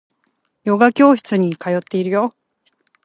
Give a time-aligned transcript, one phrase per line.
[0.63, 2.33] ヨガ教室に通っているよ